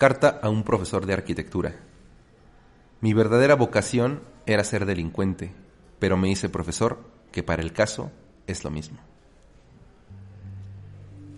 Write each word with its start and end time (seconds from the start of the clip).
Carta 0.00 0.40
a 0.42 0.48
un 0.48 0.62
profesor 0.62 1.04
de 1.04 1.12
arquitectura. 1.12 1.76
Mi 3.02 3.12
verdadera 3.12 3.54
vocación 3.54 4.22
era 4.46 4.64
ser 4.64 4.86
delincuente, 4.86 5.52
pero 5.98 6.16
me 6.16 6.30
hice 6.30 6.48
profesor, 6.48 7.00
que 7.32 7.42
para 7.42 7.60
el 7.60 7.74
caso 7.74 8.10
es 8.46 8.64
lo 8.64 8.70
mismo. 8.70 8.96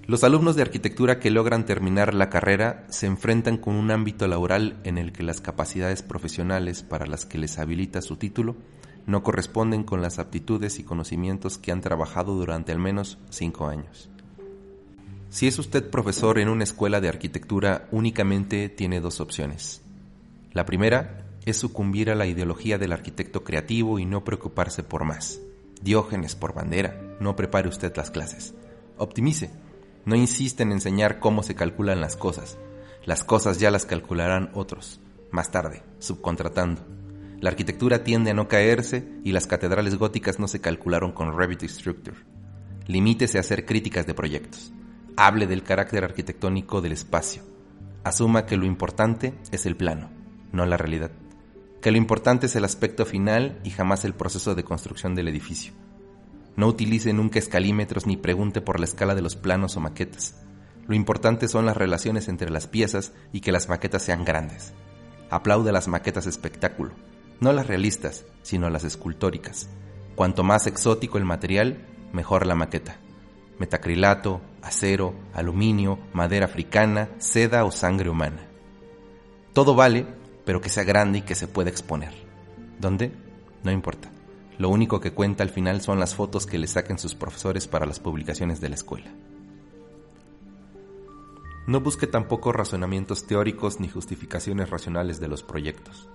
Los 0.07 0.23
alumnos 0.23 0.55
de 0.55 0.63
arquitectura 0.63 1.19
que 1.19 1.33
logran 1.33 1.67
terminar 1.67 2.15
la 2.15 2.31
carrera 2.31 2.87
se 2.89 3.07
enfrentan 3.07 3.57
con 3.57 3.75
un 3.75 3.91
ámbito 3.91 4.29
laboral 4.29 4.79
en 4.85 4.97
el 4.97 5.11
que 5.11 5.25
las 5.25 5.41
capacidades 5.41 6.05
profesionales 6.05 6.85
para 6.85 7.07
las 7.07 7.27
que 7.27 7.39
les 7.39 7.59
habilita 7.59 8.01
su 8.01 8.15
título 8.15 8.55
no 9.07 9.25
corresponden 9.25 9.83
con 9.83 10.03
las 10.03 10.21
aptitudes 10.21 10.79
y 10.79 10.85
conocimientos 10.85 11.59
que 11.59 11.73
han 11.73 11.81
trabajado 11.81 12.37
durante 12.37 12.71
al 12.71 12.79
menos 12.79 13.19
cinco 13.29 13.67
años. 13.67 14.12
Si 15.33 15.47
es 15.47 15.59
usted 15.59 15.89
profesor 15.89 16.39
en 16.39 16.51
una 16.51 16.65
escuela 16.65 17.01
de 17.01 17.09
arquitectura, 17.09 17.89
únicamente 17.91 18.69
tiene 18.69 19.01
dos 19.01 19.19
opciones. 19.19 19.81
La 20.53 20.67
primera 20.67 21.25
es 21.47 21.57
sucumbir 21.57 22.11
a 22.11 22.15
la 22.15 22.27
ideología 22.27 22.77
del 22.77 22.93
arquitecto 22.93 23.43
creativo 23.43 23.99
y 23.99 24.05
no 24.05 24.25
preocuparse 24.25 24.83
por 24.83 25.05
más. 25.05 25.41
Diógenes 25.81 26.35
por 26.35 26.53
bandera, 26.53 27.17
no 27.19 27.35
prepare 27.35 27.71
usted 27.71 27.97
las 27.97 28.11
clases. 28.11 28.53
Optimice, 28.99 29.51
no 30.05 30.17
insiste 30.17 30.65
en 30.65 30.73
enseñar 30.73 31.19
cómo 31.19 31.43
se 31.43 31.55
calculan 31.55 32.03
las 32.03 32.15
cosas. 32.15 32.59
Las 33.07 33.25
cosas 33.25 33.59
ya 33.59 33.71
las 33.71 33.87
calcularán 33.87 34.51
otros, 34.53 35.01
más 35.31 35.51
tarde, 35.51 35.83
subcontratando. 35.99 36.83
La 37.41 37.49
arquitectura 37.49 38.05
tiende 38.05 38.33
a 38.33 38.35
no 38.35 38.49
caerse 38.49 39.09
y 39.25 39.33
las 39.33 39.47
catedrales 39.47 39.97
góticas 39.97 40.39
no 40.39 40.47
se 40.47 40.61
calcularon 40.61 41.13
con 41.13 41.35
Revit 41.35 41.63
Structure. 41.63 42.19
Limítese 42.87 43.39
a 43.39 43.41
hacer 43.41 43.65
críticas 43.65 44.07
de 44.07 44.13
proyectos. 44.13 44.75
Hable 45.17 45.47
del 45.47 45.63
carácter 45.63 46.05
arquitectónico 46.05 46.81
del 46.81 46.93
espacio. 46.93 47.43
Asuma 48.03 48.47
que 48.47 48.57
lo 48.57 48.65
importante 48.65 49.35
es 49.51 49.67
el 49.67 49.77
plano, 49.77 50.11
no 50.53 50.65
la 50.65 50.79
realidad. 50.79 51.11
Que 51.83 51.91
lo 51.91 51.99
importante 51.99 52.47
es 52.47 52.57
el 52.57 52.65
aspecto 52.65 53.05
final 53.05 53.61
y 53.63 53.71
jamás 53.71 54.05
el 54.05 54.15
proceso 54.15 54.55
de 54.55 54.65
construcción 54.65 55.15
del 55.15 55.29
edificio. 55.29 55.75
No 56.57 56.67
utilice 56.67 57.13
nunca 57.13 57.39
escalímetros 57.39 58.07
ni 58.07 58.17
pregunte 58.17 58.63
por 58.63 58.79
la 58.81 58.87
escala 58.87 59.15
de 59.15 59.23
los 59.23 59.37
planos 59.37 59.77
o 59.77 59.81
maquetas. 59.81 60.43
Lo 60.87 60.95
importante 60.95 61.47
son 61.47 61.67
las 61.67 61.77
relaciones 61.77 62.29
entre 62.29 62.51
las 62.51 62.67
piezas 62.67 63.13
y 63.33 63.41
que 63.41 63.53
las 63.53 63.69
maquetas 63.69 64.03
sean 64.03 64.25
grandes. 64.25 64.73
Aplaude 65.29 65.73
las 65.73 65.89
maquetas 65.89 66.27
espectáculo, 66.27 66.93
no 67.41 67.53
las 67.53 67.67
realistas, 67.67 68.25
sino 68.43 68.71
las 68.71 68.85
escultóricas. 68.85 69.69
Cuanto 70.15 70.43
más 70.43 70.67
exótico 70.67 71.19
el 71.19 71.25
material, 71.25 71.87
mejor 72.13 72.47
la 72.47 72.55
maqueta. 72.55 72.97
Metacrilato, 73.59 74.41
acero, 74.63 75.15
aluminio, 75.35 75.99
madera 76.13 76.47
africana, 76.47 77.11
seda 77.19 77.65
o 77.65 77.71
sangre 77.71 78.11
humana. 78.11 78.47
Todo 79.53 79.75
vale, 79.75 80.07
pero 80.45 80.61
que 80.61 80.69
sea 80.69 80.85
grande 80.85 81.19
y 81.19 81.23
que 81.23 81.35
se 81.35 81.49
pueda 81.49 81.71
exponer. 81.71 82.13
¿Dónde? 82.79 83.13
No 83.63 83.71
importa. 83.71 84.11
Lo 84.59 84.69
único 84.69 85.01
que 85.01 85.13
cuenta 85.13 85.43
al 85.43 85.51
final 85.51 85.81
son 85.81 85.99
las 85.99 86.15
fotos 86.15 86.47
que 86.47 86.59
le 86.59 86.67
saquen 86.67 86.99
sus 86.99 87.15
profesores 87.15 87.69
para 87.69 87.87
las 87.87 88.01
publicaciones 88.01 88.61
de 88.61 88.69
la 88.69 88.75
escuela. 88.75 89.13
No 91.67 91.81
busque 91.81 92.07
tampoco 92.07 92.53
razonamientos 92.53 93.27
teóricos 93.27 93.79
ni 93.79 93.89
justificaciones 93.89 94.69
racionales 94.71 95.21
de 95.21 95.29
los 95.29 95.43
proyectos. 95.43 96.09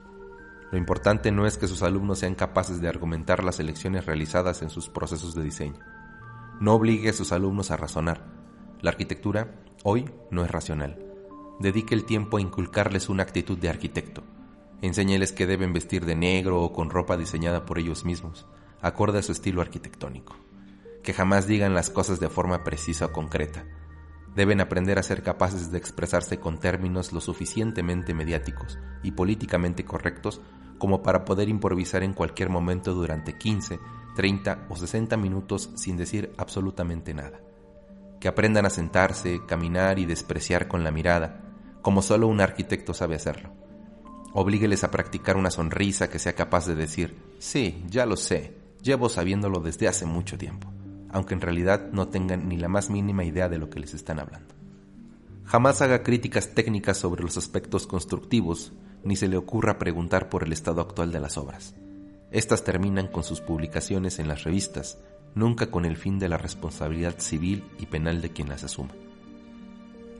Lo 0.71 0.77
importante 0.77 1.31
no 1.31 1.47
es 1.47 1.57
que 1.57 1.67
sus 1.67 1.83
alumnos 1.83 2.19
sean 2.19 2.35
capaces 2.35 2.81
de 2.81 2.89
argumentar 2.89 3.43
las 3.43 3.59
elecciones 3.59 4.05
realizadas 4.05 4.61
en 4.61 4.69
sus 4.69 4.89
procesos 4.89 5.33
de 5.33 5.43
diseño. 5.43 5.79
No 6.59 6.73
obligue 6.73 7.09
a 7.09 7.13
sus 7.13 7.31
alumnos 7.31 7.71
a 7.71 7.77
razonar. 7.77 8.25
La 8.81 8.91
arquitectura 8.91 9.61
hoy 9.83 10.09
no 10.31 10.43
es 10.43 10.51
racional. 10.51 11.03
Dedique 11.59 11.95
el 11.95 12.05
tiempo 12.05 12.37
a 12.37 12.41
inculcarles 12.41 13.09
una 13.09 13.23
actitud 13.23 13.57
de 13.57 13.69
arquitecto 13.69 14.23
Enséñeles 14.81 15.31
que 15.31 15.47
deben 15.47 15.73
vestir 15.73 16.05
de 16.05 16.15
negro 16.15 16.61
o 16.61 16.71
con 16.71 16.91
ropa 16.91 17.17
diseñada 17.17 17.65
por 17.65 17.79
ellos 17.79 18.05
mismos, 18.05 18.45
acorde 18.79 19.19
a 19.19 19.23
su 19.23 19.31
estilo 19.31 19.61
arquitectónico. 19.61 20.35
Que 21.01 21.13
jamás 21.13 21.47
digan 21.47 21.73
las 21.73 21.89
cosas 21.89 22.19
de 22.19 22.29
forma 22.29 22.63
precisa 22.63 23.07
o 23.07 23.11
concreta. 23.11 23.65
Deben 24.35 24.61
aprender 24.61 24.99
a 24.99 25.03
ser 25.03 25.23
capaces 25.23 25.71
de 25.71 25.79
expresarse 25.79 26.39
con 26.39 26.59
términos 26.59 27.11
lo 27.11 27.21
suficientemente 27.21 28.13
mediáticos 28.13 28.77
y 29.01 29.11
políticamente 29.11 29.83
correctos 29.83 30.41
como 30.77 31.01
para 31.01 31.25
poder 31.25 31.49
improvisar 31.49 32.03
en 32.03 32.13
cualquier 32.13 32.49
momento 32.49 32.93
durante 32.93 33.35
15, 33.35 33.79
30 34.17 34.65
o 34.67 34.75
60 34.75 35.15
minutos 35.15 35.69
sin 35.75 35.95
decir 35.95 36.33
absolutamente 36.37 37.13
nada. 37.13 37.39
Que 38.19 38.27
aprendan 38.27 38.65
a 38.65 38.69
sentarse, 38.69 39.39
caminar 39.47 39.99
y 39.99 40.05
despreciar 40.05 40.67
con 40.67 40.83
la 40.83 40.91
mirada, 40.91 41.43
como 41.81 42.01
solo 42.01 42.27
un 42.27 42.41
arquitecto 42.41 42.93
sabe 42.93 43.15
hacerlo 43.15 43.53
Oblígueles 44.33 44.83
a 44.83 44.91
practicar 44.91 45.37
una 45.37 45.49
sonrisa 45.49 46.09
que 46.09 46.19
sea 46.19 46.33
capaz 46.33 46.67
de 46.67 46.75
decir, 46.75 47.15
sí, 47.39 47.83
ya 47.89 48.05
lo 48.05 48.17
sé, 48.17 48.55
llevo 48.83 49.09
sabiéndolo 49.09 49.61
desde 49.61 49.87
hace 49.87 50.05
mucho 50.05 50.37
tiempo, 50.37 50.71
aunque 51.09 51.33
en 51.33 51.41
realidad 51.41 51.89
no 51.91 52.09
tengan 52.09 52.47
ni 52.47 52.57
la 52.57 52.67
más 52.67 52.89
mínima 52.89 53.23
idea 53.23 53.49
de 53.49 53.57
lo 53.57 53.69
que 53.69 53.79
les 53.79 53.93
están 53.93 54.19
hablando. 54.19 54.53
Jamás 55.45 55.81
haga 55.81 56.03
críticas 56.03 56.53
técnicas 56.53 56.97
sobre 56.97 57.23
los 57.23 57.37
aspectos 57.37 57.87
constructivos, 57.87 58.73
ni 59.03 59.15
se 59.15 59.27
le 59.27 59.37
ocurra 59.37 59.79
preguntar 59.79 60.29
por 60.29 60.43
el 60.43 60.51
estado 60.51 60.81
actual 60.81 61.11
de 61.11 61.19
las 61.19 61.37
obras. 61.37 61.73
Estas 62.31 62.63
terminan 62.63 63.07
con 63.07 63.23
sus 63.23 63.41
publicaciones 63.41 64.19
en 64.19 64.27
las 64.27 64.43
revistas, 64.43 64.97
nunca 65.35 65.71
con 65.71 65.85
el 65.85 65.97
fin 65.97 66.19
de 66.19 66.29
la 66.29 66.37
responsabilidad 66.37 67.19
civil 67.19 67.63
y 67.79 67.85
penal 67.85 68.21
de 68.21 68.31
quien 68.31 68.49
las 68.49 68.63
asuma. 68.63 68.93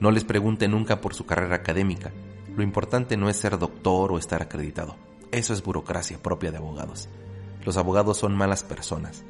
No 0.00 0.10
les 0.10 0.24
pregunte 0.24 0.68
nunca 0.68 1.00
por 1.00 1.14
su 1.14 1.26
carrera 1.26 1.56
académica, 1.56 2.12
lo 2.58 2.64
importante 2.64 3.16
no 3.16 3.28
es 3.28 3.36
ser 3.36 3.56
doctor 3.56 4.10
o 4.10 4.18
estar 4.18 4.42
acreditado. 4.42 4.96
Eso 5.30 5.52
es 5.52 5.62
burocracia 5.62 6.18
propia 6.18 6.50
de 6.50 6.56
abogados. 6.56 7.08
Los 7.64 7.76
abogados 7.76 8.16
son 8.18 8.34
malas 8.36 8.64
personas. 8.64 9.24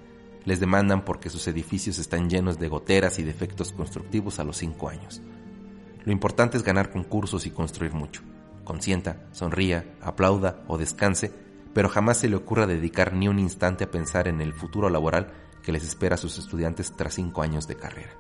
Les 0.47 0.61
demandan 0.61 1.05
porque 1.05 1.29
sus 1.29 1.47
edificios 1.47 1.99
están 1.99 2.31
llenos 2.31 2.59
de 2.59 2.69
goteras 2.69 3.19
y 3.19 3.25
defectos 3.25 3.73
constructivos 3.73 4.39
a 4.39 4.45
los 4.45 4.57
cinco 4.57 4.89
años. 4.89 5.21
Lo 6.07 6.13
importante 6.13 6.57
es 6.57 6.63
ganar 6.63 6.91
concursos 6.91 7.45
y 7.45 7.51
construir 7.51 7.93
mucho. 7.93 8.23
Consienta, 8.65 9.27
sonría, 9.33 9.95
aplauda 10.01 10.63
o 10.67 10.79
descanse, 10.79 11.33
pero 11.79 11.89
jamás 11.89 12.17
se 12.17 12.29
le 12.29 12.35
ocurra 12.35 12.67
dedicar 12.67 13.13
ni 13.13 13.29
un 13.29 13.39
instante 13.39 13.85
a 13.85 13.91
pensar 13.93 14.27
en 14.27 14.41
el 14.41 14.53
futuro 14.53 14.91
laboral 14.91 15.33
que 15.63 15.71
les 15.71 15.85
espera 15.85 16.17
a 16.17 16.19
sus 16.19 16.37
estudiantes 16.37 16.97
tras 16.97 17.15
cinco 17.15 17.41
años 17.41 17.69
de 17.69 17.77
carrera. 17.77 18.17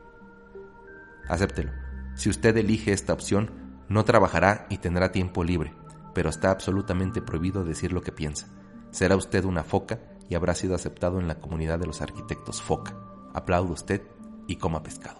Acéptelo. 1.28 1.72
Si 2.14 2.30
usted 2.30 2.56
elige 2.56 2.92
esta 2.92 3.12
opción, 3.12 3.50
no 3.88 4.04
trabajará 4.04 4.68
y 4.70 4.78
tendrá 4.78 5.10
tiempo 5.10 5.42
libre, 5.42 5.74
pero 6.14 6.30
está 6.30 6.52
absolutamente 6.52 7.20
prohibido 7.20 7.64
decir 7.64 7.92
lo 7.92 8.00
que 8.00 8.12
piensa. 8.12 8.46
Será 8.92 9.16
usted 9.16 9.44
una 9.44 9.64
foca 9.64 9.98
y 10.28 10.36
habrá 10.36 10.54
sido 10.54 10.76
aceptado 10.76 11.18
en 11.18 11.26
la 11.26 11.40
comunidad 11.40 11.80
de 11.80 11.86
los 11.86 12.00
arquitectos 12.00 12.62
foca. 12.62 12.96
Aplaude 13.34 13.72
usted 13.72 14.02
y 14.46 14.54
coma 14.54 14.84
pescado. 14.84 15.18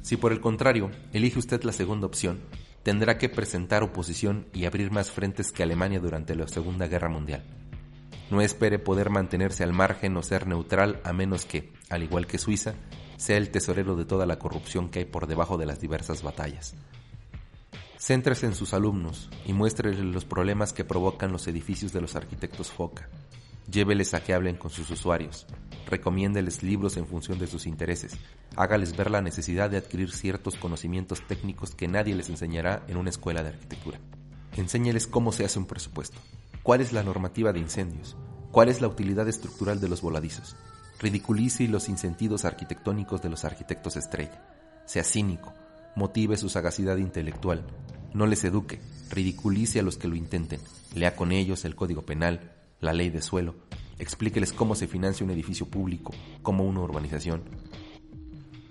Si 0.00 0.16
por 0.16 0.30
el 0.30 0.40
contrario 0.40 0.92
elige 1.12 1.40
usted 1.40 1.64
la 1.64 1.72
segunda 1.72 2.06
opción, 2.06 2.38
tendrá 2.84 3.18
que 3.18 3.30
presentar 3.30 3.82
oposición 3.82 4.46
y 4.52 4.66
abrir 4.66 4.92
más 4.92 5.10
frentes 5.10 5.50
que 5.50 5.62
Alemania 5.62 5.98
durante 5.98 6.36
la 6.36 6.46
Segunda 6.46 6.86
Guerra 6.86 7.08
Mundial. 7.08 7.42
No 8.30 8.40
espere 8.42 8.78
poder 8.78 9.10
mantenerse 9.10 9.64
al 9.64 9.72
margen 9.72 10.16
o 10.16 10.22
ser 10.22 10.46
neutral 10.46 11.00
a 11.02 11.12
menos 11.12 11.46
que, 11.46 11.72
al 11.88 12.02
igual 12.02 12.26
que 12.26 12.38
Suiza, 12.38 12.74
sea 13.16 13.38
el 13.38 13.50
tesorero 13.50 13.96
de 13.96 14.04
toda 14.04 14.26
la 14.26 14.38
corrupción 14.38 14.90
que 14.90 15.00
hay 15.00 15.04
por 15.06 15.26
debajo 15.26 15.56
de 15.56 15.66
las 15.66 15.80
diversas 15.80 16.22
batallas. 16.22 16.74
Céntrese 17.98 18.44
en 18.44 18.54
sus 18.54 18.74
alumnos 18.74 19.30
y 19.46 19.54
muéstreles 19.54 19.98
los 20.00 20.26
problemas 20.26 20.74
que 20.74 20.84
provocan 20.84 21.32
los 21.32 21.48
edificios 21.48 21.92
de 21.92 22.02
los 22.02 22.16
arquitectos 22.16 22.70
FOCA. 22.70 23.08
Lléveles 23.70 24.12
a 24.12 24.22
que 24.22 24.34
hablen 24.34 24.56
con 24.56 24.70
sus 24.70 24.90
usuarios. 24.90 25.46
Recomiéndeles 25.86 26.62
libros 26.62 26.96
en 26.96 27.06
función 27.06 27.38
de 27.38 27.46
sus 27.46 27.66
intereses. 27.66 28.16
Hágales 28.56 28.96
ver 28.96 29.10
la 29.10 29.20
necesidad 29.20 29.70
de 29.70 29.76
adquirir 29.76 30.10
ciertos 30.10 30.56
conocimientos 30.56 31.26
técnicos 31.26 31.74
que 31.74 31.88
nadie 31.88 32.14
les 32.14 32.30
enseñará 32.30 32.84
en 32.88 32.96
una 32.96 33.10
escuela 33.10 33.42
de 33.42 33.50
arquitectura. 33.50 33.98
Enséñeles 34.56 35.06
cómo 35.06 35.32
se 35.32 35.44
hace 35.44 35.58
un 35.58 35.66
presupuesto, 35.66 36.20
cuál 36.62 36.80
es 36.80 36.92
la 36.92 37.02
normativa 37.02 37.52
de 37.52 37.58
incendios, 37.58 38.16
cuál 38.50 38.68
es 38.68 38.80
la 38.80 38.88
utilidad 38.88 39.28
estructural 39.28 39.80
de 39.80 39.88
los 39.88 40.00
voladizos, 40.00 40.56
ridiculice 41.00 41.66
los 41.68 41.88
insentidos 41.88 42.44
arquitectónicos 42.44 43.20
de 43.20 43.30
los 43.30 43.44
arquitectos 43.44 43.96
estrella. 43.96 44.42
Sea 44.86 45.02
cínico. 45.04 45.52
motive 45.96 46.36
su 46.36 46.48
sagacidad 46.48 46.96
intelectual, 46.96 47.64
no 48.14 48.26
les 48.26 48.44
eduque, 48.44 48.80
ridiculice 49.10 49.80
a 49.80 49.82
los 49.82 49.96
que 49.96 50.08
lo 50.08 50.14
intenten, 50.14 50.60
lea 50.94 51.16
con 51.16 51.32
ellos 51.32 51.64
el 51.64 51.74
Código 51.74 52.02
Penal, 52.02 52.52
la 52.80 52.92
ley 52.92 53.10
de 53.10 53.22
suelo, 53.22 53.54
explíqueles 53.98 54.52
cómo 54.52 54.74
se 54.74 54.86
financia 54.86 55.24
un 55.24 55.30
edificio 55.30 55.66
público, 55.66 56.12
como 56.42 56.64
una 56.64 56.80
urbanización. 56.80 57.42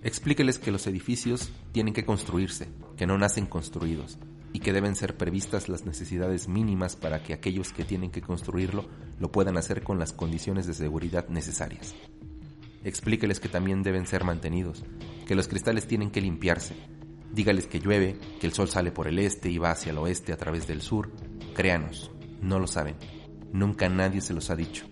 Explíqueles 0.03 0.59
que 0.59 0.71
los 0.71 0.85
edificios 0.87 1.51
tienen 1.71 1.93
que 1.93 2.05
construirse, 2.05 2.67
que 2.97 3.07
no 3.07 3.17
nacen 3.17 3.45
construidos, 3.45 4.17
y 4.53 4.59
que 4.59 4.73
deben 4.73 4.95
ser 4.95 5.17
previstas 5.17 5.67
las 5.67 5.85
necesidades 5.85 6.47
mínimas 6.47 6.95
para 6.95 7.23
que 7.23 7.33
aquellos 7.33 7.73
que 7.73 7.83
tienen 7.83 8.11
que 8.11 8.21
construirlo 8.21 8.85
lo 9.19 9.31
puedan 9.31 9.57
hacer 9.57 9.81
con 9.81 9.99
las 9.99 10.13
condiciones 10.13 10.67
de 10.67 10.73
seguridad 10.73 11.27
necesarias. 11.27 11.95
Explíqueles 12.83 13.39
que 13.39 13.49
también 13.49 13.81
deben 13.81 14.05
ser 14.05 14.23
mantenidos, 14.23 14.83
que 15.25 15.35
los 15.35 15.47
cristales 15.47 15.87
tienen 15.87 16.11
que 16.11 16.21
limpiarse. 16.21 16.75
Dígales 17.31 17.65
que 17.65 17.79
llueve, 17.79 18.19
que 18.39 18.45
el 18.45 18.53
sol 18.53 18.69
sale 18.69 18.91
por 18.91 19.07
el 19.07 19.17
este 19.17 19.49
y 19.49 19.57
va 19.57 19.71
hacia 19.71 19.91
el 19.91 19.97
oeste 19.97 20.33
a 20.33 20.37
través 20.37 20.67
del 20.67 20.81
sur. 20.81 21.09
Créanos, 21.55 22.11
no 22.41 22.59
lo 22.59 22.67
saben. 22.67 22.95
Nunca 23.53 23.89
nadie 23.89 24.21
se 24.21 24.33
los 24.33 24.51
ha 24.51 24.55
dicho. 24.55 24.85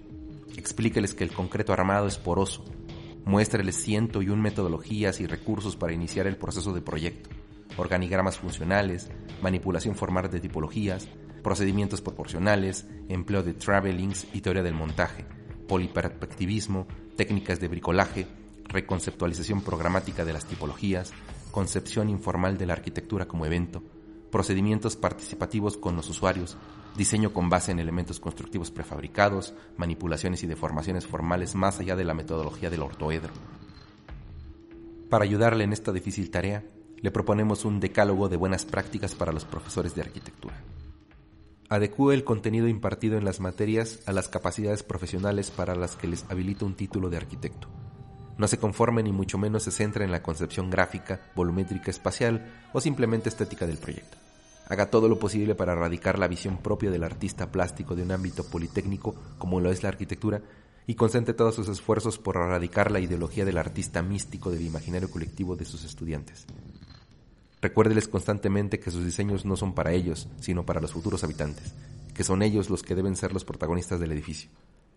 Explíqueles 0.57 1.13
que 1.13 1.23
el 1.23 1.33
concreto 1.33 1.73
armado 1.73 2.07
es 2.07 2.17
poroso. 2.17 2.65
Muéstreles 3.25 3.75
ciento 3.75 4.21
y 4.21 4.29
un 4.29 4.41
metodologías 4.41 5.19
y 5.19 5.27
recursos 5.27 5.75
para 5.75 5.93
iniciar 5.93 6.27
el 6.27 6.37
proceso 6.37 6.73
de 6.73 6.81
proyecto 6.81 7.29
organigramas 7.77 8.37
funcionales, 8.37 9.09
manipulación 9.41 9.95
formal 9.95 10.29
de 10.29 10.39
tipologías, 10.39 11.07
procedimientos 11.43 12.01
proporcionales, 12.01 12.85
empleo 13.09 13.43
de 13.43 13.53
travelings 13.53 14.27
y 14.33 14.41
teoría 14.41 14.63
del 14.63 14.73
montaje, 14.73 15.25
poliperspectivismo, 15.67 16.87
técnicas 17.15 17.59
de 17.59 17.67
bricolaje, 17.67 18.27
reconceptualización 18.65 19.61
programática 19.61 20.25
de 20.25 20.33
las 20.33 20.45
tipologías, 20.45 21.11
concepción 21.51 22.09
informal 22.09 22.57
de 22.57 22.65
la 22.65 22.73
arquitectura 22.73 23.27
como 23.27 23.45
evento, 23.45 23.83
procedimientos 24.31 24.95
participativos 24.95 25.77
con 25.77 25.95
los 25.95 26.09
usuarios, 26.09 26.57
diseño 26.95 27.33
con 27.33 27.49
base 27.49 27.71
en 27.71 27.79
elementos 27.79 28.19
constructivos 28.19 28.71
prefabricados, 28.71 29.53
manipulaciones 29.77 30.43
y 30.43 30.47
deformaciones 30.47 31.07
formales 31.07 31.55
más 31.55 31.79
allá 31.79 31.95
de 31.95 32.03
la 32.03 32.13
metodología 32.13 32.69
del 32.69 32.81
ortoedro. 32.81 33.33
Para 35.09 35.23
ayudarle 35.23 35.63
en 35.63 35.73
esta 35.73 35.91
difícil 35.91 36.31
tarea, 36.31 36.63
le 37.01 37.11
proponemos 37.11 37.65
un 37.65 37.79
decálogo 37.79 38.29
de 38.29 38.37
buenas 38.37 38.65
prácticas 38.65 39.15
para 39.15 39.31
los 39.31 39.45
profesores 39.45 39.95
de 39.95 40.01
arquitectura. 40.01 40.55
Adecúe 41.67 42.11
el 42.11 42.23
contenido 42.23 42.67
impartido 42.67 43.17
en 43.17 43.25
las 43.25 43.39
materias 43.39 43.99
a 44.05 44.11
las 44.11 44.27
capacidades 44.27 44.83
profesionales 44.83 45.51
para 45.51 45.75
las 45.75 45.95
que 45.95 46.07
les 46.07 46.25
habilita 46.29 46.65
un 46.65 46.75
título 46.75 47.09
de 47.09 47.17
arquitecto. 47.17 47.69
No 48.37 48.47
se 48.47 48.57
conforme 48.57 49.03
ni 49.03 49.11
mucho 49.11 49.37
menos 49.37 49.63
se 49.63 49.71
centra 49.71 50.03
en 50.03 50.11
la 50.11 50.21
concepción 50.23 50.69
gráfica, 50.69 51.21
volumétrica 51.35 51.91
espacial 51.91 52.45
o 52.73 52.81
simplemente 52.81 53.29
estética 53.29 53.67
del 53.67 53.77
proyecto. 53.77 54.17
Haga 54.71 54.89
todo 54.89 55.09
lo 55.09 55.19
posible 55.19 55.53
para 55.53 55.73
erradicar 55.73 56.17
la 56.17 56.29
visión 56.29 56.59
propia 56.59 56.89
del 56.89 57.03
artista 57.03 57.51
plástico 57.51 57.93
de 57.93 58.03
un 58.03 58.11
ámbito 58.13 58.45
politécnico 58.45 59.13
como 59.37 59.59
lo 59.59 59.69
es 59.69 59.83
la 59.83 59.89
arquitectura 59.89 60.41
y 60.87 60.95
concentre 60.95 61.33
todos 61.33 61.55
sus 61.55 61.67
esfuerzos 61.67 62.17
por 62.17 62.37
erradicar 62.37 62.89
la 62.89 63.01
ideología 63.01 63.43
del 63.43 63.57
artista 63.57 64.01
místico 64.01 64.49
del 64.49 64.61
imaginario 64.61 65.11
colectivo 65.11 65.57
de 65.57 65.65
sus 65.65 65.83
estudiantes. 65.83 66.45
Recuérdeles 67.61 68.07
constantemente 68.07 68.79
que 68.79 68.91
sus 68.91 69.03
diseños 69.03 69.43
no 69.43 69.57
son 69.57 69.73
para 69.73 69.91
ellos, 69.91 70.29
sino 70.39 70.65
para 70.65 70.79
los 70.79 70.93
futuros 70.93 71.25
habitantes, 71.25 71.73
que 72.13 72.23
son 72.23 72.41
ellos 72.41 72.69
los 72.69 72.81
que 72.81 72.95
deben 72.95 73.17
ser 73.17 73.33
los 73.33 73.43
protagonistas 73.43 73.99
del 73.99 74.13
edificio, 74.13 74.49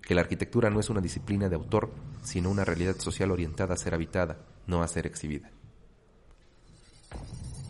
que 0.02 0.14
la 0.14 0.20
arquitectura 0.20 0.70
no 0.70 0.78
es 0.78 0.88
una 0.88 1.00
disciplina 1.00 1.48
de 1.48 1.56
autor, 1.56 1.90
sino 2.22 2.48
una 2.48 2.64
realidad 2.64 2.96
social 3.00 3.32
orientada 3.32 3.74
a 3.74 3.76
ser 3.76 3.92
habitada, 3.92 4.38
no 4.68 4.84
a 4.84 4.86
ser 4.86 5.04
exhibida. 5.08 5.50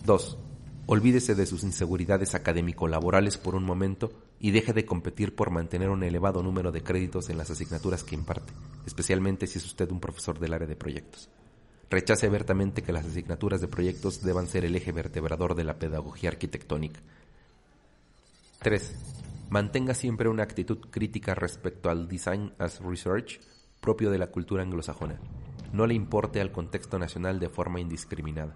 2. 0.05 0.39
Olvídese 0.87 1.35
de 1.35 1.47
sus 1.47 1.65
inseguridades 1.65 2.35
académico-laborales 2.35 3.39
por 3.39 3.55
un 3.55 3.65
momento 3.65 4.13
y 4.39 4.51
deje 4.51 4.75
de 4.75 4.85
competir 4.85 5.35
por 5.35 5.51
mantener 5.51 5.89
un 5.89 6.03
elevado 6.03 6.43
número 6.43 6.73
de 6.73 6.83
créditos 6.83 7.31
en 7.31 7.39
las 7.39 7.51
asignaturas 7.51 8.05
que 8.05 8.15
imparte, 8.15 8.53
especialmente 8.85 9.47
si 9.47 9.59
es 9.59 9.65
usted 9.65 9.91
un 9.91 10.01
profesor 10.01 10.39
del 10.39 10.53
área 10.53 10.69
de 10.69 10.77
proyectos. 10.77 11.31
Rechace 11.89 12.27
abiertamente 12.27 12.83
que 12.83 12.93
las 12.93 13.07
asignaturas 13.07 13.63
de 13.63 13.69
proyectos 13.69 14.23
deban 14.23 14.47
ser 14.47 14.67
el 14.67 14.77
eje 14.77 14.93
vertebrador 14.93 15.55
de 15.55 15.65
la 15.65 15.79
pedagogía 15.79 16.29
arquitectónica. 16.29 17.01
3. 18.61 18.95
Mantenga 19.49 19.95
siempre 19.95 20.29
una 20.29 20.43
actitud 20.43 20.79
crítica 20.91 21.35
respecto 21.35 21.89
al 21.89 22.09
design 22.09 22.53
as 22.59 22.81
research 22.81 23.41
propio 23.81 24.11
de 24.11 24.19
la 24.19 24.27
cultura 24.27 24.63
anglosajona. 24.63 25.19
No 25.73 25.87
le 25.87 25.95
importe 25.95 26.43
al 26.43 26.53
contexto 26.53 26.99
nacional 26.99 27.41
de 27.41 27.49
forma 27.49 27.81
indiscriminada. 27.81 28.55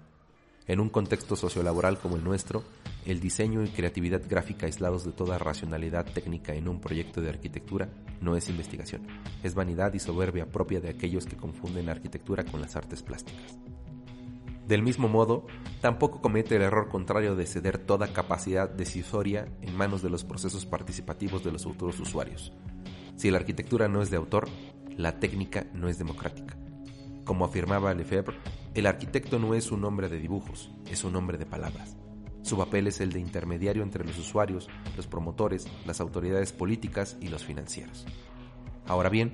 En 0.68 0.80
un 0.80 0.90
contexto 0.90 1.34
sociolaboral 1.34 1.98
como 1.98 2.16
el 2.16 2.24
nuestro, 2.24 2.62
el 3.06 3.20
diseño 3.20 3.64
y 3.64 3.68
creatividad 3.68 4.20
gráfica 4.28 4.66
aislados 4.66 5.02
de 5.02 5.12
toda 5.12 5.38
racionalidad 5.38 6.04
técnica 6.04 6.54
en 6.54 6.68
un 6.68 6.78
proyecto 6.78 7.22
de 7.22 7.30
arquitectura 7.30 7.88
no 8.20 8.36
es 8.36 8.50
investigación, 8.50 9.06
es 9.42 9.54
vanidad 9.54 9.94
y 9.94 9.98
soberbia 9.98 10.44
propia 10.50 10.80
de 10.80 10.90
aquellos 10.90 11.24
que 11.24 11.38
confunden 11.38 11.88
arquitectura 11.88 12.44
con 12.44 12.60
las 12.60 12.76
artes 12.76 13.02
plásticas. 13.02 13.58
Del 14.66 14.82
mismo 14.82 15.08
modo, 15.08 15.46
tampoco 15.80 16.20
comete 16.20 16.56
el 16.56 16.62
error 16.62 16.90
contrario 16.90 17.34
de 17.34 17.46
ceder 17.46 17.78
toda 17.78 18.12
capacidad 18.12 18.68
decisoria 18.68 19.48
en 19.62 19.74
manos 19.74 20.02
de 20.02 20.10
los 20.10 20.24
procesos 20.24 20.66
participativos 20.66 21.42
de 21.42 21.52
los 21.52 21.64
futuros 21.64 21.98
usuarios. 21.98 22.52
Si 23.16 23.30
la 23.30 23.38
arquitectura 23.38 23.88
no 23.88 24.02
es 24.02 24.10
de 24.10 24.18
autor, 24.18 24.50
la 24.98 25.18
técnica 25.18 25.66
no 25.72 25.88
es 25.88 25.96
democrática. 25.96 26.58
Como 27.24 27.46
afirmaba 27.46 27.94
Lefebvre, 27.94 28.36
el 28.78 28.86
arquitecto 28.86 29.38
no 29.38 29.54
es 29.54 29.72
un 29.72 29.84
hombre 29.84 30.08
de 30.08 30.18
dibujos, 30.18 30.70
es 30.90 31.02
un 31.02 31.16
hombre 31.16 31.38
de 31.38 31.46
palabras. 31.46 31.96
Su 32.42 32.56
papel 32.56 32.86
es 32.86 33.00
el 33.00 33.12
de 33.12 33.20
intermediario 33.20 33.82
entre 33.82 34.04
los 34.04 34.18
usuarios, 34.18 34.68
los 34.96 35.06
promotores, 35.06 35.66
las 35.84 36.00
autoridades 36.00 36.52
políticas 36.52 37.16
y 37.20 37.28
los 37.28 37.44
financieros. 37.44 38.06
Ahora 38.86 39.08
bien, 39.08 39.32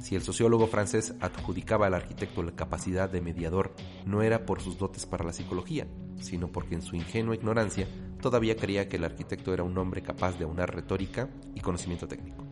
si 0.00 0.16
el 0.16 0.22
sociólogo 0.22 0.66
francés 0.66 1.14
adjudicaba 1.20 1.86
al 1.86 1.94
arquitecto 1.94 2.42
la 2.42 2.56
capacidad 2.56 3.08
de 3.08 3.20
mediador, 3.20 3.74
no 4.06 4.22
era 4.22 4.44
por 4.44 4.60
sus 4.60 4.76
dotes 4.76 5.06
para 5.06 5.24
la 5.24 5.32
psicología, 5.32 5.86
sino 6.18 6.50
porque 6.50 6.74
en 6.74 6.82
su 6.82 6.96
ingenua 6.96 7.34
ignorancia 7.34 7.86
todavía 8.20 8.56
creía 8.56 8.88
que 8.88 8.96
el 8.96 9.04
arquitecto 9.04 9.54
era 9.54 9.62
un 9.62 9.78
hombre 9.78 10.02
capaz 10.02 10.38
de 10.38 10.44
aunar 10.44 10.74
retórica 10.74 11.28
y 11.54 11.60
conocimiento 11.60 12.08
técnico. 12.08 12.44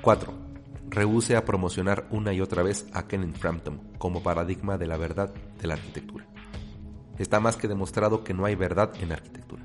4. 0.00 0.45
Rehúse 0.90 1.36
a 1.36 1.44
promocionar 1.44 2.06
una 2.10 2.32
y 2.32 2.40
otra 2.40 2.62
vez 2.62 2.86
a 2.92 3.06
Kenneth 3.06 3.36
Frampton 3.36 3.80
como 3.98 4.22
paradigma 4.22 4.78
de 4.78 4.86
la 4.86 4.96
verdad 4.96 5.32
de 5.60 5.66
la 5.66 5.74
arquitectura. 5.74 6.26
Está 7.18 7.40
más 7.40 7.56
que 7.56 7.68
demostrado 7.68 8.24
que 8.24 8.34
no 8.34 8.44
hay 8.44 8.54
verdad 8.54 8.92
en 9.00 9.12
arquitectura. 9.12 9.64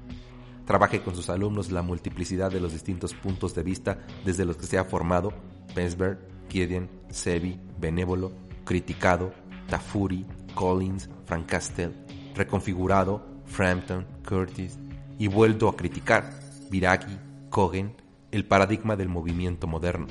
Trabaje 0.65 1.01
con 1.01 1.15
sus 1.15 1.29
alumnos 1.29 1.71
la 1.71 1.81
multiplicidad 1.81 2.51
de 2.51 2.61
los 2.61 2.71
distintos 2.71 3.13
puntos 3.13 3.53
de 3.55 3.63
vista 3.63 3.99
desde 4.23 4.45
los 4.45 4.57
que 4.57 4.65
se 4.65 4.77
ha 4.77 4.85
formado 4.85 5.33
Penzberg, 5.75 6.19
Gideon, 6.49 6.89
Sebi, 7.09 7.59
Benévolo, 7.79 8.31
Criticado, 8.63 9.33
Tafuri, 9.67 10.25
Collins, 10.53 11.09
Frank 11.25 11.47
Castell, 11.47 11.93
reconfigurado, 12.35 13.25
Frampton, 13.45 14.05
Curtis, 14.27 14.77
y 15.17 15.27
vuelto 15.27 15.67
a 15.69 15.75
criticar, 15.75 16.29
Viragi, 16.69 17.17
Cogen, 17.49 17.95
el 18.31 18.45
paradigma 18.45 18.95
del 18.95 19.09
movimiento 19.09 19.67
moderno. 19.67 20.07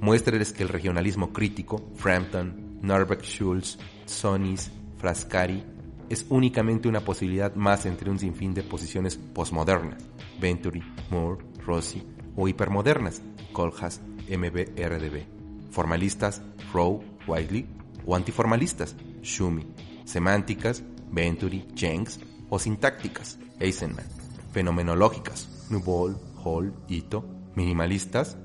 Muéstreles 0.00 0.52
que 0.52 0.62
el 0.62 0.70
regionalismo 0.70 1.32
crítico, 1.32 1.90
Frampton, 1.94 2.78
Norbeck 2.80 3.22
Schulz, 3.22 3.78
Sonis, 4.06 4.70
Frascari, 4.96 5.62
es 6.08 6.26
únicamente 6.28 6.88
una 6.88 7.00
posibilidad 7.00 7.54
más 7.54 7.86
entre 7.86 8.10
un 8.10 8.18
sinfín 8.18 8.54
de 8.54 8.62
posiciones 8.62 9.16
postmodernas, 9.16 10.02
Venturi, 10.40 10.82
Moore, 11.10 11.44
Rossi, 11.64 12.02
o 12.34 12.48
hipermodernas, 12.48 13.22
Colhas, 13.52 14.00
MBRDB, 14.28 15.26
formalistas, 15.70 16.42
Rowe, 16.72 17.04
Wiley, 17.26 17.66
o 18.06 18.16
antiformalistas, 18.16 18.96
Schumi, 19.22 19.66
semánticas, 20.04 20.82
Venturi, 21.10 21.66
Jenks, 21.76 22.20
o 22.48 22.58
sintácticas, 22.58 23.38
Eisenman, 23.60 24.06
fenomenológicas, 24.52 25.66
Nubol, 25.70 26.16
Hall, 26.42 26.74
Ito, 26.88 27.24
minimalistas, 27.54 28.36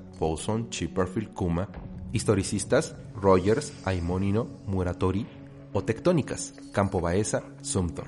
Chipperfield, 0.70 1.32
Kuma, 1.34 1.68
historicistas, 2.12 2.96
Rogers, 3.14 3.72
Aimonino, 3.84 4.48
Muratori, 4.66 5.26
o 5.72 5.84
tectónicas, 5.84 6.54
Campo 6.72 7.00
Baeza, 7.00 7.42
Sumter. 7.62 8.06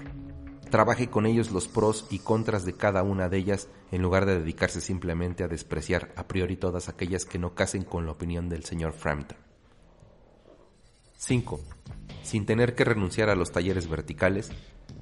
Trabaje 0.71 1.09
con 1.09 1.27
ellos 1.27 1.51
los 1.51 1.67
pros 1.67 2.07
y 2.11 2.19
contras 2.19 2.65
de 2.65 2.75
cada 2.75 3.03
una 3.03 3.29
de 3.29 3.39
ellas 3.39 3.69
en 3.91 4.03
lugar 4.03 4.27
de 4.27 4.39
dedicarse 4.39 4.81
simplemente 4.81 5.45
a 5.45 5.49
despreciar 5.49 6.13
a 6.17 6.27
priori 6.27 6.57
todas 6.57 6.89
aquellas 6.89 7.25
que 7.25 7.39
no 7.39 7.55
casen 7.55 7.85
con 7.85 8.05
la 8.05 8.13
opinión 8.13 8.49
del 8.49 8.65
señor 8.65 8.93
Frampton. 8.93 9.39
5. 11.17 11.61
Sin 12.23 12.47
tener 12.47 12.75
que 12.75 12.85
renunciar 12.85 13.31
a 13.31 13.35
los 13.35 13.51
talleres 13.51 13.89
verticales, 13.89 14.51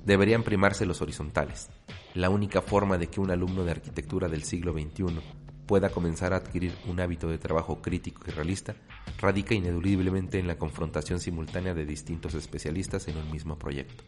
deberían 0.04 0.44
primarse 0.44 0.86
los 0.86 1.02
horizontales, 1.02 1.68
la 2.14 2.30
única 2.30 2.62
forma 2.62 2.96
de 2.96 3.08
que 3.08 3.20
un 3.20 3.30
alumno 3.30 3.64
de 3.64 3.72
arquitectura 3.72 4.28
del 4.28 4.44
siglo 4.44 4.72
XXI 4.72 5.20
pueda 5.66 5.90
comenzar 5.90 6.32
a 6.32 6.36
adquirir 6.36 6.74
un 6.86 7.00
hábito 7.00 7.28
de 7.28 7.38
trabajo 7.38 7.82
crítico 7.82 8.22
y 8.26 8.30
realista 8.30 8.76
radica 9.18 9.54
ineludiblemente 9.54 10.38
en 10.38 10.46
la 10.46 10.58
confrontación 10.58 11.20
simultánea 11.20 11.74
de 11.74 11.84
distintos 11.84 12.34
especialistas 12.34 13.08
en 13.08 13.16
un 13.16 13.30
mismo 13.30 13.58
proyecto. 13.58 14.04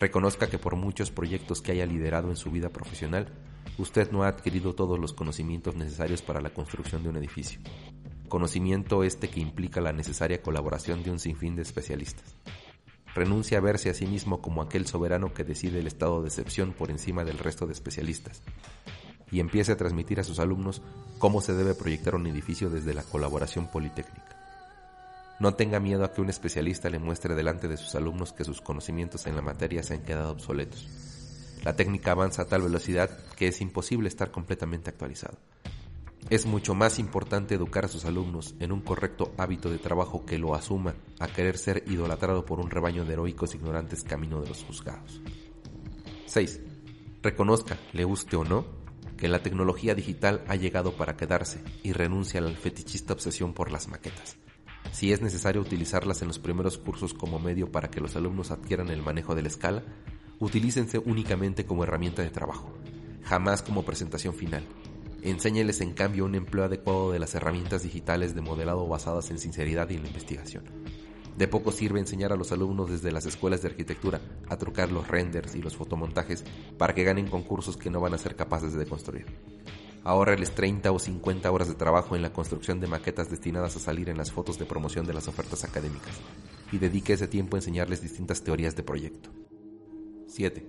Reconozca 0.00 0.48
que 0.48 0.58
por 0.58 0.76
muchos 0.76 1.10
proyectos 1.10 1.60
que 1.62 1.72
haya 1.72 1.86
liderado 1.86 2.30
en 2.30 2.36
su 2.36 2.50
vida 2.50 2.70
profesional, 2.70 3.28
usted 3.78 4.10
no 4.10 4.24
ha 4.24 4.28
adquirido 4.28 4.74
todos 4.74 4.98
los 4.98 5.12
conocimientos 5.12 5.76
necesarios 5.76 6.22
para 6.22 6.40
la 6.40 6.50
construcción 6.50 7.02
de 7.02 7.10
un 7.10 7.16
edificio. 7.16 7.60
Conocimiento 8.28 9.04
este 9.04 9.28
que 9.28 9.40
implica 9.40 9.80
la 9.80 9.92
necesaria 9.92 10.42
colaboración 10.42 11.02
de 11.02 11.10
un 11.10 11.18
sinfín 11.18 11.56
de 11.56 11.62
especialistas. 11.62 12.34
Renuncia 13.14 13.58
a 13.58 13.60
verse 13.60 13.90
a 13.90 13.94
sí 13.94 14.06
mismo 14.06 14.42
como 14.42 14.60
aquel 14.60 14.86
soberano 14.86 15.32
que 15.32 15.44
decide 15.44 15.78
el 15.78 15.86
estado 15.86 16.20
de 16.22 16.28
excepción 16.28 16.72
por 16.72 16.90
encima 16.90 17.24
del 17.24 17.38
resto 17.38 17.66
de 17.66 17.72
especialistas 17.72 18.42
y 19.30 19.40
empiece 19.40 19.72
a 19.72 19.76
transmitir 19.76 20.20
a 20.20 20.24
sus 20.24 20.38
alumnos 20.38 20.82
cómo 21.18 21.40
se 21.40 21.54
debe 21.54 21.74
proyectar 21.74 22.14
un 22.14 22.26
edificio 22.26 22.70
desde 22.70 22.94
la 22.94 23.02
colaboración 23.02 23.66
politécnica. 23.66 24.36
No 25.40 25.54
tenga 25.54 25.80
miedo 25.80 26.04
a 26.04 26.12
que 26.12 26.20
un 26.20 26.30
especialista 26.30 26.88
le 26.88 26.98
muestre 26.98 27.34
delante 27.34 27.66
de 27.66 27.76
sus 27.76 27.94
alumnos 27.94 28.32
que 28.32 28.44
sus 28.44 28.60
conocimientos 28.60 29.26
en 29.26 29.34
la 29.34 29.42
materia 29.42 29.82
se 29.82 29.94
han 29.94 30.02
quedado 30.02 30.30
obsoletos. 30.30 30.86
La 31.64 31.74
técnica 31.74 32.12
avanza 32.12 32.42
a 32.42 32.44
tal 32.46 32.62
velocidad 32.62 33.10
que 33.36 33.48
es 33.48 33.60
imposible 33.60 34.08
estar 34.08 34.30
completamente 34.30 34.90
actualizado. 34.90 35.38
Es 36.30 36.46
mucho 36.46 36.74
más 36.74 36.98
importante 36.98 37.54
educar 37.54 37.84
a 37.84 37.88
sus 37.88 38.04
alumnos 38.04 38.54
en 38.58 38.72
un 38.72 38.80
correcto 38.80 39.34
hábito 39.36 39.70
de 39.70 39.78
trabajo 39.78 40.24
que 40.24 40.38
lo 40.38 40.54
asuma 40.54 40.94
a 41.18 41.28
querer 41.28 41.58
ser 41.58 41.84
idolatrado 41.86 42.46
por 42.46 42.60
un 42.60 42.70
rebaño 42.70 43.04
de 43.04 43.12
heroicos 43.12 43.54
ignorantes 43.54 44.04
camino 44.04 44.40
de 44.40 44.48
los 44.48 44.64
juzgados. 44.64 45.20
6. 46.26 46.60
Reconozca, 47.22 47.78
le 47.92 48.04
guste 48.04 48.36
o 48.36 48.44
no, 48.44 48.64
que 49.24 49.28
la 49.28 49.42
tecnología 49.42 49.94
digital 49.94 50.44
ha 50.48 50.54
llegado 50.54 50.98
para 50.98 51.16
quedarse 51.16 51.58
y 51.82 51.94
renuncia 51.94 52.40
a 52.40 52.42
la 52.42 52.50
fetichista 52.50 53.14
obsesión 53.14 53.54
por 53.54 53.72
las 53.72 53.88
maquetas. 53.88 54.36
Si 54.92 55.14
es 55.14 55.22
necesario 55.22 55.62
utilizarlas 55.62 56.20
en 56.20 56.28
los 56.28 56.38
primeros 56.38 56.76
cursos 56.76 57.14
como 57.14 57.38
medio 57.38 57.72
para 57.72 57.88
que 57.90 58.02
los 58.02 58.16
alumnos 58.16 58.50
adquieran 58.50 58.90
el 58.90 59.00
manejo 59.00 59.34
de 59.34 59.40
la 59.40 59.48
escala, 59.48 59.82
utilícense 60.40 60.98
únicamente 60.98 61.64
como 61.64 61.84
herramienta 61.84 62.20
de 62.20 62.28
trabajo, 62.28 62.70
jamás 63.22 63.62
como 63.62 63.86
presentación 63.86 64.34
final. 64.34 64.66
Enséñeles 65.22 65.80
en 65.80 65.94
cambio 65.94 66.26
un 66.26 66.34
empleo 66.34 66.64
adecuado 66.64 67.10
de 67.10 67.18
las 67.18 67.34
herramientas 67.34 67.82
digitales 67.82 68.34
de 68.34 68.42
modelado 68.42 68.86
basadas 68.86 69.30
en 69.30 69.38
sinceridad 69.38 69.88
y 69.88 69.94
en 69.94 70.02
la 70.02 70.08
investigación. 70.08 70.64
De 71.36 71.48
poco 71.48 71.72
sirve 71.72 71.98
enseñar 71.98 72.32
a 72.32 72.36
los 72.36 72.52
alumnos 72.52 72.90
desde 72.90 73.10
las 73.10 73.26
escuelas 73.26 73.60
de 73.62 73.68
arquitectura 73.68 74.20
a 74.48 74.56
trucar 74.56 74.92
los 74.92 75.08
renders 75.08 75.56
y 75.56 75.62
los 75.62 75.76
fotomontajes 75.76 76.44
para 76.78 76.94
que 76.94 77.02
ganen 77.02 77.28
concursos 77.28 77.76
que 77.76 77.90
no 77.90 78.00
van 78.00 78.14
a 78.14 78.18
ser 78.18 78.36
capaces 78.36 78.72
de 78.74 78.86
construir. 78.86 79.26
Ahorrarles 80.04 80.54
30 80.54 80.92
o 80.92 80.98
50 80.98 81.50
horas 81.50 81.66
de 81.66 81.74
trabajo 81.74 82.14
en 82.14 82.22
la 82.22 82.32
construcción 82.32 82.78
de 82.78 82.86
maquetas 82.86 83.30
destinadas 83.30 83.74
a 83.74 83.80
salir 83.80 84.10
en 84.10 84.18
las 84.18 84.30
fotos 84.30 84.58
de 84.58 84.66
promoción 84.66 85.06
de 85.06 85.14
las 85.14 85.26
ofertas 85.26 85.64
académicas 85.64 86.20
y 86.70 86.78
dedique 86.78 87.14
ese 87.14 87.26
tiempo 87.26 87.56
a 87.56 87.58
enseñarles 87.58 88.02
distintas 88.02 88.42
teorías 88.42 88.76
de 88.76 88.82
proyecto. 88.82 89.30
7. 90.28 90.68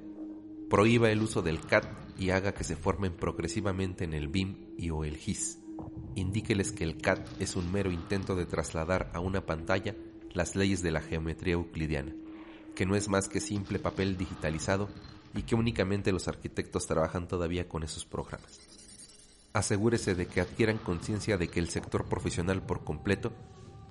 Prohíba 0.70 1.12
el 1.12 1.22
uso 1.22 1.44
del 1.44 1.60
CAD 1.60 1.84
y 2.18 2.32
haga 2.32 2.54
que 2.54 2.64
se 2.64 2.76
formen 2.76 3.14
progresivamente 3.14 4.04
en 4.04 4.14
el 4.14 4.30
BIM 4.30 4.74
y 4.78 4.90
o 4.90 5.04
el 5.04 5.18
GIS. 5.18 5.60
Indíqueles 6.16 6.72
que 6.72 6.86
el 6.86 6.98
CAD 6.98 7.20
es 7.40 7.56
un 7.56 7.72
mero 7.72 7.92
intento 7.92 8.36
de 8.36 8.46
trasladar 8.46 9.12
a 9.14 9.20
una 9.20 9.46
pantalla 9.46 9.96
las 10.36 10.56
leyes 10.56 10.84
de 10.84 10.92
la 10.92 11.02
geometría 11.02 11.54
euclidiana, 11.54 12.14
que 12.76 12.86
no 12.86 12.96
es 12.96 13.10
más 13.10 13.28
que 13.28 13.40
simple 13.40 13.80
papel 13.80 14.18
digitalizado 14.18 14.90
y 15.34 15.44
que 15.44 15.56
únicamente 15.56 16.12
los 16.12 16.28
arquitectos 16.28 16.86
trabajan 16.86 17.28
todavía 17.28 17.68
con 17.68 17.84
esos 17.84 18.06
programas. 18.06 18.60
Asegúrese 19.54 20.14
de 20.14 20.28
que 20.28 20.42
adquieran 20.42 20.78
conciencia 20.78 21.38
de 21.38 21.48
que 21.48 21.60
el 21.60 21.70
sector 21.70 22.06
profesional 22.06 22.62
por 22.62 22.84
completo 22.84 23.32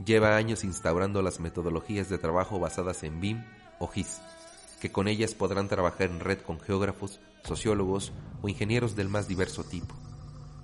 lleva 0.05 0.37
años 0.37 0.63
instaurando 0.63 1.23
las 1.23 1.41
metodologías 1.41 2.09
de 2.11 2.19
trabajo 2.19 2.61
basadas 2.61 3.03
en 3.03 3.21
BIM 3.21 3.43
o 3.79 3.89
GIS, 3.89 4.21
que 4.81 4.93
con 4.93 5.09
ellas 5.09 5.35
podrán 5.35 5.69
trabajar 5.69 6.11
en 6.11 6.21
red 6.21 6.39
con 6.39 6.61
geógrafos, 6.61 7.21
sociólogos 7.43 8.13
o 8.43 8.49
ingenieros 8.49 8.95
del 8.95 9.09
más 9.09 9.27
diverso 9.29 9.65
tipo 9.65 9.95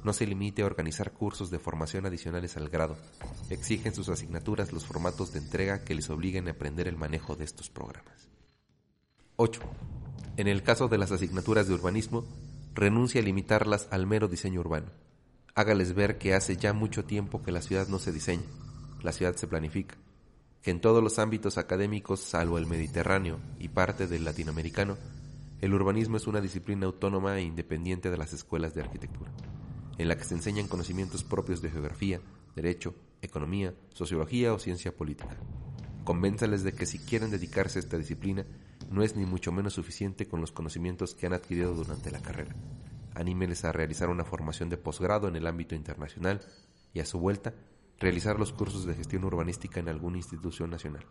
no 0.05 0.13
se 0.13 0.27
limite 0.27 0.63
a 0.63 0.67
organizar 0.67 1.13
cursos 1.13 1.51
de 1.51 1.59
formación 1.59 2.07
adicionales 2.07 2.57
al 2.57 2.69
grado. 2.69 2.97
Exigen 3.51 3.95
sus 3.95 4.09
asignaturas 4.09 4.73
los 4.73 4.87
formatos 4.87 5.33
de 5.33 5.41
entrega 5.41 5.85
que 5.85 5.95
les 5.95 6.09
obliguen 6.11 6.49
a 6.49 6.53
aprender 6.53 6.89
el 6.89 6.97
manejo 6.97 7.37
de 7.37 7.45
estos 7.45 7.69
programas. 7.71 8.29
8. 9.37 9.61
En 10.37 10.49
el 10.49 10.63
caso 10.63 10.89
de 10.89 10.99
las 10.99 11.13
asignaturas 11.13 11.69
de 11.69 11.75
urbanismo, 11.75 12.25
renuncia 12.75 13.21
a 13.21 13.25
limitarlas 13.25 13.89
al 13.91 14.07
mero 14.07 14.29
diseño 14.29 14.61
urbano. 14.61 14.91
Hágales 15.55 15.95
ver 15.95 16.19
que 16.19 16.35
hace 16.35 16.57
ya 16.57 16.73
mucho 16.73 17.05
tiempo 17.05 17.43
que 17.43 17.53
la 17.53 17.61
ciudad 17.61 17.89
no 17.89 17.99
se 17.99 18.13
diseña, 18.13 18.45
la 19.03 19.13
ciudad 19.13 19.37
se 19.37 19.49
planifica, 19.49 19.97
que 20.63 20.71
en 20.71 20.81
todos 20.81 21.03
los 21.03 21.19
ámbitos 21.19 21.59
académicos, 21.59 22.21
salvo 22.21 22.57
el 22.57 22.67
mediterráneo 22.67 23.41
y 23.59 23.69
parte 23.69 24.07
del 24.07 24.25
latinoamericano, 24.25 24.97
el 25.61 25.75
urbanismo 25.75 26.17
es 26.17 26.27
una 26.27 26.41
disciplina 26.41 26.87
autónoma 26.87 27.37
e 27.37 27.43
independiente 27.43 28.11
de 28.11 28.17
las 28.17 28.33
escuelas 28.33 28.75
de 28.75 28.83
arquitectura 28.83 29.31
en 30.01 30.09
la 30.09 30.17
que 30.17 30.25
se 30.25 30.35
enseñan 30.35 30.67
conocimientos 30.67 31.25
propios 31.25 31.61
de 31.61 31.71
geografía, 31.71 32.23
derecho, 32.57 32.95
economía, 33.21 33.75
sociología 33.93 34.55
o 34.55 34.59
ciencia 34.59 34.97
política. 34.97 35.37
Convénzales 36.05 36.65
de 36.65 36.73
que 36.73 36.87
si 36.87 36.99
quieren 36.99 37.31
dedicarse 37.31 37.79
a 37.79 37.83
esta 37.83 37.99
disciplina, 37.99 38.47
no 38.91 39.03
es 39.03 39.15
ni 39.15 39.27
mucho 39.27 39.53
menos 39.53 39.75
suficiente 39.75 40.27
con 40.27 40.41
los 40.41 40.53
conocimientos 40.53 41.15
que 41.15 41.27
han 41.27 41.35
adquirido 41.35 41.75
durante 41.75 42.11
la 42.11 42.23
carrera. 42.23 42.57
Anímeles 43.15 43.67
a 43.67 43.73
realizar 43.73 44.09
una 44.09 44.25
formación 44.25 44.71
de 44.71 44.79
posgrado 44.79 45.29
en 45.29 45.37
el 45.37 45.47
ámbito 45.47 45.75
internacional 45.75 46.41
y 46.95 47.01
a 47.01 47.05
su 47.05 47.19
vuelta 47.19 47.53
realizar 47.99 48.39
los 48.39 48.55
cursos 48.55 48.87
de 48.87 48.95
gestión 48.95 49.25
urbanística 49.25 49.81
en 49.81 49.91
alguna 49.91 50.17
institución 50.17 50.71
nacional. 50.71 51.05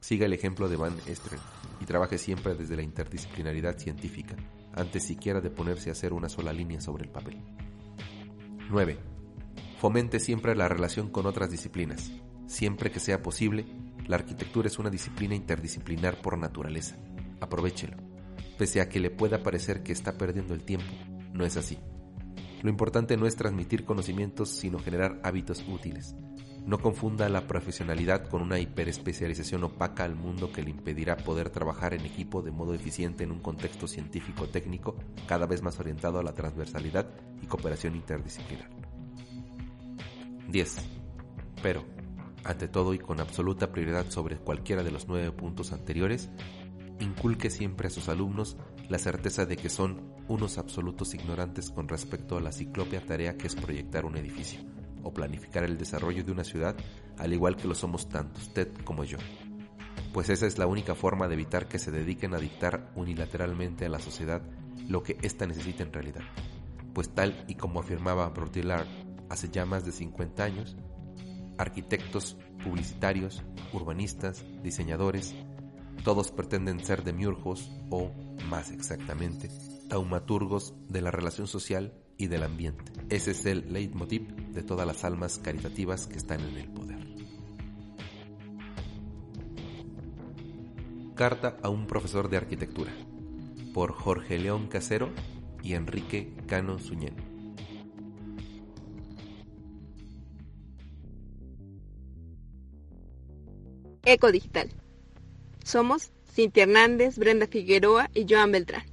Siga 0.00 0.26
el 0.26 0.34
ejemplo 0.34 0.68
de 0.68 0.76
Van 0.76 0.98
Estren 1.06 1.40
y 1.80 1.86
trabaje 1.86 2.18
siempre 2.18 2.54
desde 2.54 2.76
la 2.76 2.82
interdisciplinaridad 2.82 3.78
científica, 3.78 4.36
antes 4.74 5.04
siquiera 5.04 5.40
de 5.40 5.48
ponerse 5.48 5.88
a 5.88 5.92
hacer 5.92 6.12
una 6.12 6.28
sola 6.28 6.52
línea 6.52 6.82
sobre 6.82 7.04
el 7.04 7.10
papel. 7.10 7.40
9. 8.70 8.98
Fomente 9.78 10.18
siempre 10.20 10.56
la 10.56 10.68
relación 10.68 11.10
con 11.10 11.26
otras 11.26 11.50
disciplinas. 11.50 12.10
Siempre 12.46 12.90
que 12.90 13.00
sea 13.00 13.22
posible, 13.22 13.64
la 14.06 14.16
arquitectura 14.16 14.68
es 14.68 14.78
una 14.78 14.90
disciplina 14.90 15.34
interdisciplinar 15.34 16.20
por 16.20 16.38
naturaleza. 16.38 16.96
Aprovechelo. 17.40 17.96
Pese 18.58 18.80
a 18.80 18.88
que 18.88 19.00
le 19.00 19.10
pueda 19.10 19.42
parecer 19.42 19.82
que 19.82 19.92
está 19.92 20.16
perdiendo 20.16 20.54
el 20.54 20.64
tiempo, 20.64 20.92
no 21.32 21.44
es 21.44 21.56
así. 21.56 21.78
Lo 22.62 22.70
importante 22.70 23.16
no 23.16 23.26
es 23.26 23.36
transmitir 23.36 23.84
conocimientos, 23.84 24.48
sino 24.48 24.78
generar 24.78 25.20
hábitos 25.22 25.64
útiles. 25.68 26.16
No 26.66 26.80
confunda 26.80 27.28
la 27.28 27.46
profesionalidad 27.46 28.26
con 28.26 28.42
una 28.42 28.58
hiperespecialización 28.58 29.62
opaca 29.62 30.02
al 30.02 30.16
mundo 30.16 30.50
que 30.50 30.64
le 30.64 30.70
impedirá 30.70 31.16
poder 31.16 31.48
trabajar 31.48 31.94
en 31.94 32.04
equipo 32.04 32.42
de 32.42 32.50
modo 32.50 32.74
eficiente 32.74 33.22
en 33.22 33.30
un 33.30 33.38
contexto 33.38 33.86
científico-técnico 33.86 34.96
cada 35.28 35.46
vez 35.46 35.62
más 35.62 35.78
orientado 35.78 36.18
a 36.18 36.24
la 36.24 36.34
transversalidad 36.34 37.06
y 37.40 37.46
cooperación 37.46 37.94
interdisciplinar. 37.94 38.68
10. 40.48 40.76
Pero, 41.62 41.84
ante 42.42 42.66
todo 42.66 42.94
y 42.94 42.98
con 42.98 43.20
absoluta 43.20 43.70
prioridad 43.70 44.10
sobre 44.10 44.36
cualquiera 44.36 44.82
de 44.82 44.90
los 44.90 45.06
nueve 45.06 45.30
puntos 45.30 45.72
anteriores, 45.72 46.30
inculque 46.98 47.48
siempre 47.48 47.86
a 47.86 47.90
sus 47.90 48.08
alumnos 48.08 48.56
la 48.88 48.98
certeza 48.98 49.46
de 49.46 49.56
que 49.56 49.68
son 49.68 50.12
unos 50.26 50.58
absolutos 50.58 51.14
ignorantes 51.14 51.70
con 51.70 51.86
respecto 51.86 52.36
a 52.36 52.40
la 52.40 52.50
ciclopia 52.50 53.06
tarea 53.06 53.36
que 53.36 53.46
es 53.46 53.54
proyectar 53.54 54.04
un 54.04 54.16
edificio 54.16 54.75
o 55.06 55.12
planificar 55.12 55.62
el 55.62 55.78
desarrollo 55.78 56.24
de 56.24 56.32
una 56.32 56.42
ciudad, 56.42 56.74
al 57.16 57.32
igual 57.32 57.56
que 57.56 57.68
lo 57.68 57.76
somos 57.76 58.08
tanto 58.08 58.40
usted 58.40 58.72
como 58.84 59.04
yo. 59.04 59.18
Pues 60.12 60.30
esa 60.30 60.46
es 60.46 60.58
la 60.58 60.66
única 60.66 60.96
forma 60.96 61.28
de 61.28 61.34
evitar 61.34 61.68
que 61.68 61.78
se 61.78 61.92
dediquen 61.92 62.34
a 62.34 62.38
dictar 62.38 62.90
unilateralmente 62.96 63.86
a 63.86 63.88
la 63.88 64.00
sociedad 64.00 64.42
lo 64.88 65.04
que 65.04 65.16
ésta 65.22 65.46
necesita 65.46 65.84
en 65.84 65.92
realidad. 65.92 66.22
Pues 66.92 67.10
tal 67.10 67.44
y 67.46 67.54
como 67.54 67.80
afirmaba 67.80 68.28
Brodillard 68.30 68.88
hace 69.28 69.48
ya 69.48 69.64
más 69.64 69.84
de 69.84 69.92
50 69.92 70.42
años, 70.42 70.76
arquitectos, 71.56 72.36
publicitarios, 72.64 73.44
urbanistas, 73.72 74.44
diseñadores, 74.62 75.36
todos 76.02 76.32
pretenden 76.32 76.84
ser 76.84 77.04
demiurgos 77.04 77.70
o, 77.90 78.10
más 78.48 78.72
exactamente, 78.72 79.50
taumaturgos 79.88 80.74
de 80.88 81.00
la 81.00 81.12
relación 81.12 81.46
social 81.46 81.94
y 82.16 82.26
del 82.26 82.42
ambiente. 82.42 82.92
Ese 83.08 83.30
es 83.32 83.46
el 83.46 83.72
leitmotiv 83.72 84.34
de 84.56 84.62
todas 84.62 84.86
las 84.86 85.04
almas 85.04 85.38
caritativas 85.38 86.06
que 86.06 86.16
están 86.16 86.40
en 86.40 86.56
el 86.56 86.68
poder. 86.68 86.96
Carta 91.14 91.58
a 91.62 91.68
un 91.68 91.86
profesor 91.86 92.28
de 92.28 92.38
arquitectura 92.38 92.92
por 93.72 93.92
Jorge 93.92 94.38
León 94.38 94.66
Casero 94.68 95.10
y 95.62 95.74
Enrique 95.74 96.32
Cano 96.46 96.78
Suñén. 96.78 97.14
Eco 104.04 104.32
Digital. 104.32 104.70
Somos 105.64 106.12
Cintia 106.32 106.62
Hernández, 106.62 107.18
Brenda 107.18 107.46
Figueroa 107.46 108.08
y 108.14 108.24
Joan 108.28 108.52
Beltrán. 108.52 108.84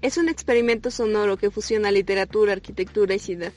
Es 0.00 0.16
un 0.16 0.28
experimento 0.28 0.90
sonoro 0.90 1.36
que 1.36 1.50
fusiona 1.50 1.90
literatura, 1.90 2.52
arquitectura 2.52 3.14
y 3.14 3.18
ciudad. 3.18 3.52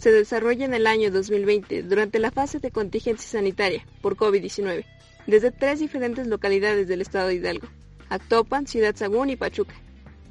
Se 0.00 0.10
desarrolla 0.10 0.64
en 0.64 0.72
el 0.72 0.86
año 0.86 1.10
2020 1.10 1.82
durante 1.82 2.20
la 2.20 2.30
fase 2.30 2.58
de 2.58 2.70
contingencia 2.70 3.28
sanitaria 3.28 3.84
por 4.00 4.16
COVID-19 4.16 4.86
desde 5.26 5.50
tres 5.50 5.78
diferentes 5.78 6.26
localidades 6.26 6.88
del 6.88 7.02
estado 7.02 7.28
de 7.28 7.34
Hidalgo. 7.34 7.68
Actopan, 8.08 8.66
Ciudad 8.66 8.96
Sagún 8.96 9.28
y 9.28 9.36
Pachuca. 9.36 9.74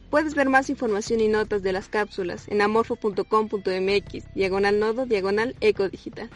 Puedes 0.09 0.33
ver 0.33 0.49
más 0.49 0.71
información 0.71 1.19
y 1.19 1.27
notas 1.27 1.61
de 1.61 1.71
las 1.71 1.87
cápsulas 1.87 2.47
en 2.47 2.63
amorfo.com.mx, 2.63 4.33
diagonal 4.33 4.79
nodo, 4.79 5.05
diagonal 5.05 5.55
eco 5.61 5.87
digital. 5.87 6.31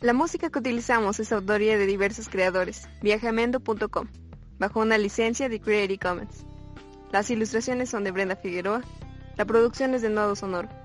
La 0.00 0.14
música 0.14 0.48
que 0.48 0.58
utilizamos 0.58 1.20
es 1.20 1.32
autoría 1.32 1.76
de 1.76 1.84
diversos 1.84 2.30
creadores, 2.30 2.88
viajamendo.com, 3.02 4.08
bajo 4.58 4.80
una 4.80 4.96
licencia 4.96 5.50
de 5.50 5.60
Creative 5.60 5.98
Commons. 5.98 6.46
Las 7.12 7.28
ilustraciones 7.28 7.90
son 7.90 8.04
de 8.04 8.10
Brenda 8.10 8.36
Figueroa, 8.36 8.80
la 9.36 9.44
producción 9.44 9.92
es 9.92 10.00
de 10.00 10.08
Nodo 10.08 10.34
Sonoro. 10.34 10.83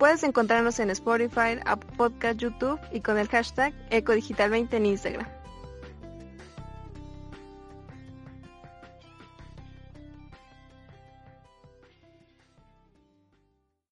Puedes 0.00 0.22
encontrarnos 0.22 0.80
en 0.80 0.88
Spotify, 0.88 1.60
Apple 1.66 1.90
Podcast, 1.98 2.38
YouTube 2.38 2.80
y 2.90 3.02
con 3.02 3.18
el 3.18 3.28
hashtag 3.28 3.74
EcoDigital20 3.90 4.72
en 4.72 4.86
Instagram. 4.86 5.39